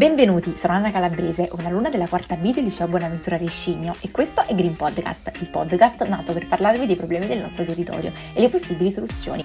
[0.00, 4.40] Benvenuti, sono Anna Calabrese, una alunna della quarta B del liceo Bonaventura Rescigno e questo
[4.46, 8.48] è Green Podcast, il podcast nato per parlarvi dei problemi del nostro territorio e le
[8.48, 9.44] possibili soluzioni.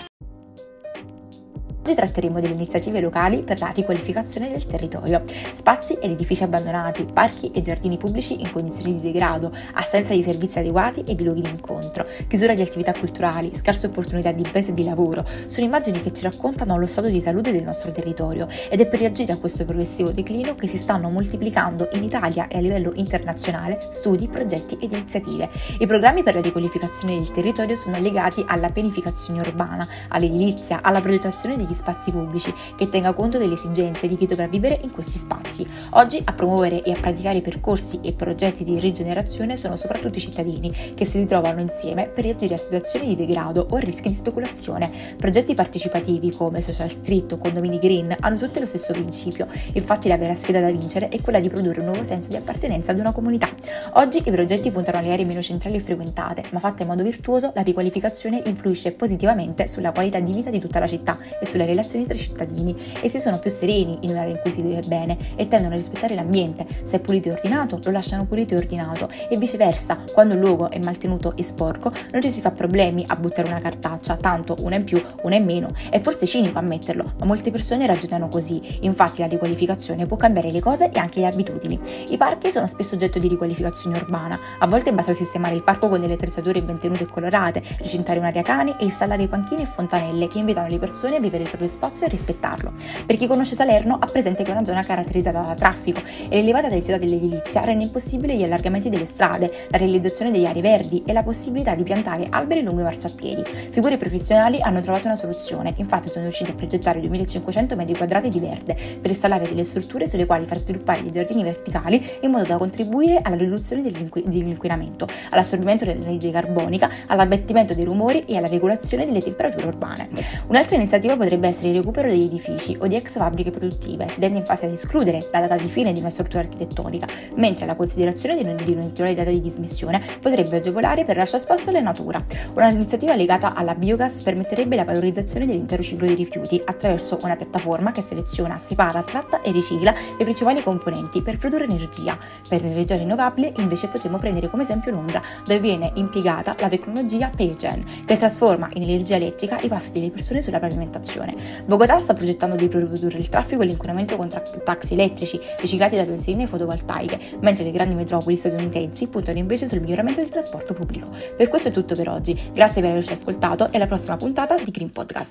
[1.86, 5.21] Oggi tratteremo delle iniziative locali per la riqualificazione del territorio.
[5.52, 10.58] Spazi ed edifici abbandonati, parchi e giardini pubblici in condizioni di degrado, assenza di servizi
[10.58, 14.73] adeguati e di luoghi di incontro, chiusura di attività culturali, scarse opportunità di imprese e
[14.73, 18.81] di lavoro, sono immagini che ci raccontano lo stato di salute del nostro territorio ed
[18.81, 22.62] è per reagire a questo progressivo declino che si stanno moltiplicando in Italia e a
[22.62, 25.52] livello internazionale studi, progetti ed iniziative.
[25.77, 31.55] I programmi per la riqualificazione del territorio sono legati alla pianificazione urbana, all'edilizia, alla progettazione
[31.58, 35.65] degli spazi pubblici, che tenga conto delle esigenze di chi dovrà vivere in questi spazi.
[35.91, 40.71] Oggi a promuovere e a praticare percorsi e progetti di rigenerazione sono soprattutto i cittadini,
[40.95, 44.89] che si ritrovano insieme per reagire a situazioni di degrado o a rischi di speculazione.
[45.17, 50.17] Progetti partecipativi come social street o condomini green hanno tutti lo stesso principio, infatti la
[50.17, 53.12] vera sfida da vincere è quella di produrre un nuovo senso di appartenenza ad una
[53.12, 53.49] comunità.
[53.93, 57.51] Oggi i progetti puntano alle aree meno centrali e frequentate, ma fatta in modo virtuoso
[57.54, 62.05] la riqualificazione influisce positivamente sulla qualità di vita di tutta la città e sulle relazioni
[62.05, 62.76] tra i cittadini.
[63.02, 66.16] Essi sono più sereni in un'area in cui si vive bene e tendono a rispettare
[66.16, 66.66] l'ambiente.
[66.85, 70.69] Se è pulito e ordinato, lo lasciano pulito e ordinato e viceversa, quando il luogo
[70.69, 74.75] è maltenuto e sporco, non ci si fa problemi a buttare una cartaccia, tanto una
[74.75, 75.69] in più, una in meno.
[75.90, 78.62] È forse cinico ammetterlo, ma molte persone ragionano così.
[78.81, 81.79] Infatti la riqualificazione può cambiare le cose e anche le abitudini.
[82.09, 84.38] I parchi sono spesso oggetto di riqualificazione urbana.
[84.59, 88.41] A volte basta sistemare il parco con delle attrezzature ben tenute e colorate, recintare un'area
[88.41, 92.06] cani e installare panchine e fontanelle che invitano le persone a vivere il proprio spazio
[92.06, 92.73] e rispettarlo.
[93.06, 96.67] Per chi conosce Salerno ha presente che è una zona caratterizzata da traffico e l'elevata
[96.67, 101.23] densità dell'edilizia rende impossibile gli allargamenti delle strade, la realizzazione degli aree verdi e la
[101.23, 103.44] possibilità di piantare alberi lungo i marciapiedi.
[103.72, 108.39] Figure professionali hanno trovato una soluzione, infatti sono riusciti a progettare 2500 metri quadrati di
[108.39, 112.57] verde per installare delle strutture sulle quali far sviluppare dei giardini verticali in modo da
[112.57, 119.67] contribuire alla riduzione dell'inquinamento, all'assorbimento dell'anidride carbonica, all'abbattimento dei rumori e alla regolazione delle temperature
[119.67, 120.09] urbane.
[120.47, 124.07] Un'altra iniziativa potrebbe essere il recupero degli edifici o di ex fabbriche produttive.
[124.09, 127.75] Si tende infatti ad escludere la data di fine di una struttura architettonica, mentre la
[127.75, 132.23] considerazione di un'eventuale data di dismissione potrebbe agevolare per lasciare spazio alla natura.
[132.56, 138.01] Un'iniziativa legata alla biogas permetterebbe la valorizzazione dell'intero ciclo dei rifiuti attraverso una piattaforma che
[138.01, 142.17] seleziona, separa, tratta e ricicla le principali componenti per produrre energia.
[142.47, 148.03] Per l'energia rinnovabile invece potremmo prendere come esempio Londra, dove viene impiegata la tecnologia Paygen,
[148.06, 151.25] che trasforma in energia elettrica i passi delle persone sulla pavimentazione.
[151.66, 154.30] Bogotà sta progettando di produrre il traffico e l'inquinamento con
[154.63, 160.19] taxi elettrici riciclati da pensiline fotovoltaiche, mentre le grandi metropoli statunitensi puntano invece sul miglioramento
[160.19, 161.09] del trasporto pubblico.
[161.36, 164.72] Per questo è tutto per oggi, grazie per averci ascoltato e alla prossima puntata di
[164.72, 165.24] Green Podcast.